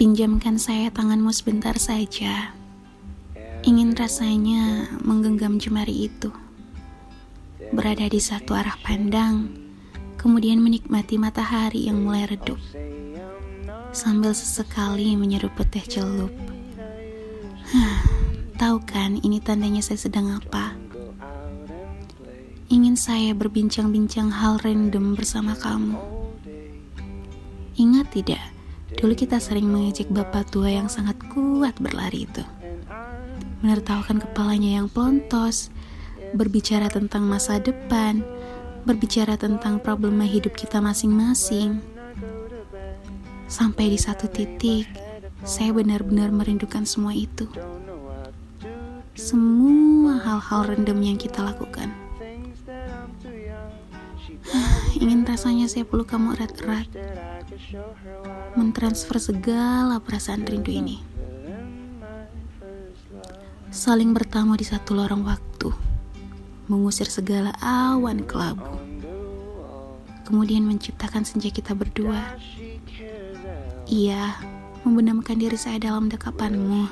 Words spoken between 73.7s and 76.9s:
Iya, membenamkan diri saya dalam dekapanmu.